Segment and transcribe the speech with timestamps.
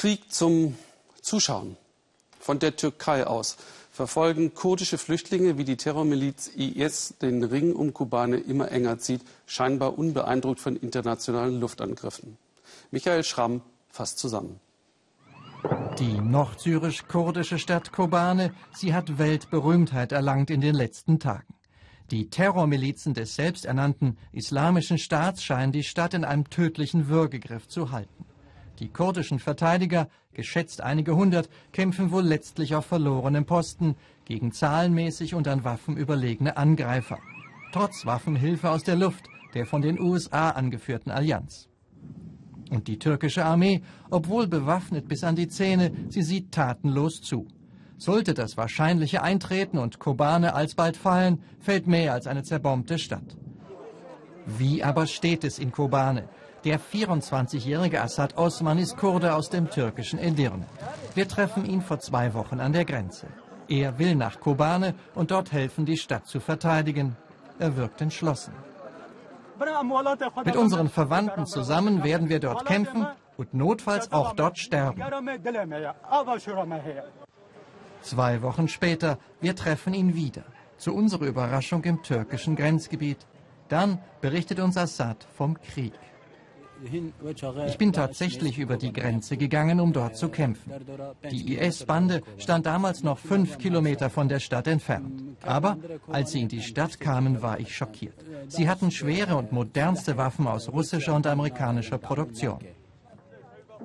[0.00, 0.76] Krieg zum
[1.20, 1.76] Zuschauen.
[2.38, 3.58] Von der Türkei aus
[3.92, 9.98] verfolgen kurdische Flüchtlinge, wie die Terrormiliz IS den Ring um Kobane immer enger zieht, scheinbar
[9.98, 12.38] unbeeindruckt von internationalen Luftangriffen.
[12.90, 13.60] Michael Schramm
[13.90, 14.58] fasst zusammen.
[15.98, 21.52] Die nordsyrisch-kurdische Stadt Kobane, sie hat Weltberühmtheit erlangt in den letzten Tagen.
[22.10, 28.24] Die Terrormilizen des selbsternannten Islamischen Staats scheinen die Stadt in einem tödlichen Würgegriff zu halten.
[28.80, 35.46] Die kurdischen Verteidiger, geschätzt einige hundert, kämpfen wohl letztlich auf verlorenem Posten gegen zahlenmäßig und
[35.48, 37.18] an Waffen überlegene Angreifer.
[37.72, 39.24] Trotz Waffenhilfe aus der Luft
[39.54, 41.68] der von den USA angeführten Allianz.
[42.70, 47.48] Und die türkische Armee, obwohl bewaffnet bis an die Zähne, sie sieht tatenlos zu.
[47.96, 53.36] Sollte das Wahrscheinliche eintreten und Kobane alsbald fallen, fällt mehr als eine zerbombte Stadt.
[54.46, 56.28] Wie aber steht es in Kobane?
[56.64, 60.66] Der 24-jährige Assad Osman ist Kurde aus dem türkischen Edirne.
[61.14, 63.28] Wir treffen ihn vor zwei Wochen an der Grenze.
[63.66, 67.16] Er will nach Kobane und dort helfen, die Stadt zu verteidigen.
[67.58, 68.52] Er wirkt entschlossen.
[70.44, 73.06] Mit unseren Verwandten zusammen werden wir dort kämpfen
[73.38, 75.02] und notfalls auch dort sterben.
[78.02, 80.44] Zwei Wochen später, wir treffen ihn wieder.
[80.76, 83.26] Zu unserer Überraschung im türkischen Grenzgebiet.
[83.68, 85.92] Dann berichtet uns Assad vom Krieg.
[87.66, 90.72] Ich bin tatsächlich über die Grenze gegangen, um dort zu kämpfen.
[91.30, 95.22] Die IS-Bande stand damals noch fünf Kilometer von der Stadt entfernt.
[95.42, 95.76] Aber
[96.08, 98.14] als sie in die Stadt kamen, war ich schockiert.
[98.48, 102.60] Sie hatten schwere und modernste Waffen aus russischer und amerikanischer Produktion.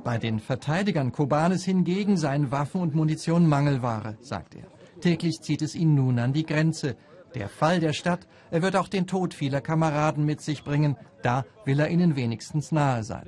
[0.03, 4.67] Bei den Verteidigern Kobanes hingegen seien Waffen und Munition Mangelware, sagt er.
[5.01, 6.95] Täglich zieht es ihn nun an die Grenze.
[7.35, 10.95] Der Fall der Stadt, er wird auch den Tod vieler Kameraden mit sich bringen.
[11.21, 13.25] Da will er ihnen wenigstens nahe sein.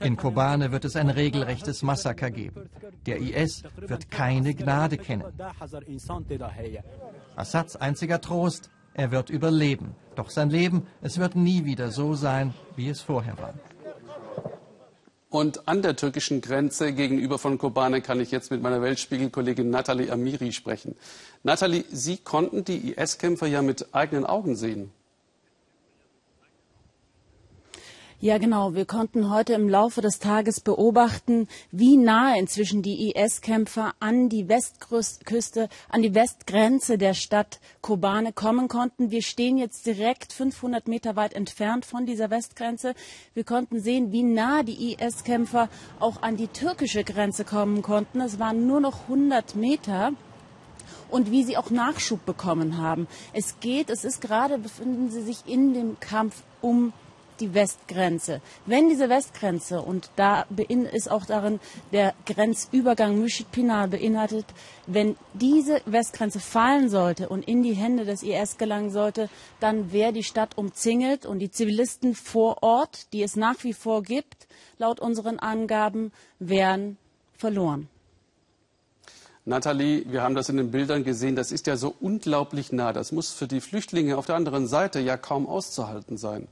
[0.00, 2.68] In Kobane wird es ein regelrechtes Massaker geben.
[3.06, 5.24] Der IS wird keine Gnade kennen.
[7.34, 9.94] Assads einziger Trost, er wird überleben.
[10.14, 13.54] Doch sein Leben, es wird nie wieder so sein, wie es vorher war.
[15.32, 20.12] Und an der türkischen Grenze gegenüber von Kobane kann ich jetzt mit meiner Weltspiegel-Kollegin Nathalie
[20.12, 20.94] Amiri sprechen.
[21.42, 24.90] Nathalie, Sie konnten die IS-Kämpfer ja mit eigenen Augen sehen.
[28.24, 28.74] Ja, genau.
[28.74, 34.48] Wir konnten heute im Laufe des Tages beobachten, wie nahe inzwischen die IS-Kämpfer an die
[34.48, 39.10] Westküste, an die Westgrenze der Stadt Kobane kommen konnten.
[39.10, 42.94] Wir stehen jetzt direkt 500 Meter weit entfernt von dieser Westgrenze.
[43.34, 45.68] Wir konnten sehen, wie nah die IS-Kämpfer
[45.98, 48.20] auch an die türkische Grenze kommen konnten.
[48.20, 50.12] Es waren nur noch 100 Meter
[51.10, 53.08] und wie sie auch Nachschub bekommen haben.
[53.32, 56.92] Es geht, es ist gerade, befinden sie sich in dem Kampf um
[57.42, 58.40] die Westgrenze.
[58.66, 60.46] Wenn diese Westgrenze, und da
[60.92, 61.58] ist auch darin
[61.92, 64.46] der Grenzübergang Müşit Pinar beinhaltet,
[64.86, 70.12] wenn diese Westgrenze fallen sollte und in die Hände des IS gelangen sollte, dann wäre
[70.12, 74.46] die Stadt umzingelt und die Zivilisten vor Ort, die es nach wie vor gibt,
[74.78, 76.96] laut unseren Angaben, wären
[77.36, 77.88] verloren.
[79.44, 82.92] Nathalie, wir haben das in den Bildern gesehen, das ist ja so unglaublich nah.
[82.92, 86.46] Das muss für die Flüchtlinge auf der anderen Seite ja kaum auszuhalten sein.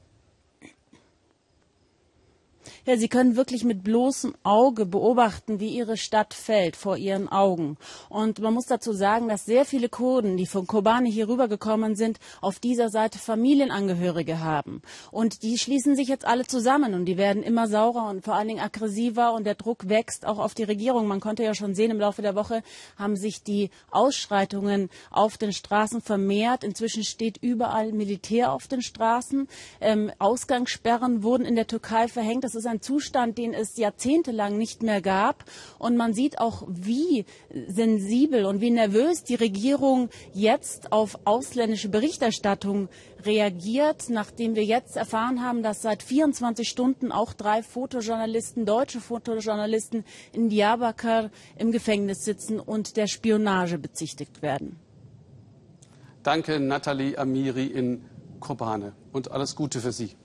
[2.87, 7.77] Ja, Sie können wirklich mit bloßem Auge beobachten, wie Ihre Stadt fällt vor Ihren Augen.
[8.09, 12.19] Und man muss dazu sagen, dass sehr viele Kurden, die von Kobane hier rübergekommen sind,
[12.41, 14.83] auf dieser Seite Familienangehörige haben.
[15.11, 18.49] Und die schließen sich jetzt alle zusammen und die werden immer saurer und vor allen
[18.49, 21.07] Dingen aggressiver und der Druck wächst auch auf die Regierung.
[21.07, 22.63] Man konnte ja schon sehen, im Laufe der Woche
[22.97, 26.65] haben sich die Ausschreitungen auf den Straßen vermehrt.
[26.65, 29.49] Inzwischen steht überall Militär auf den Straßen.
[29.81, 32.45] Ähm, Ausgangssperren wurden in der Türkei verhängt.
[32.51, 35.45] Das ist ein Zustand, den es jahrzehntelang nicht mehr gab.
[35.79, 37.25] Und man sieht auch, wie
[37.69, 42.89] sensibel und wie nervös die Regierung jetzt auf ausländische Berichterstattung
[43.25, 50.05] reagiert, nachdem wir jetzt erfahren haben, dass seit 24 Stunden auch drei Fotojournalisten, deutsche Fotojournalisten
[50.33, 54.75] in Diyarbakir im Gefängnis sitzen und der Spionage bezichtigt werden.
[56.25, 58.05] Danke, Nathalie Amiri in
[58.41, 60.17] Kobane und alles Gute für Sie.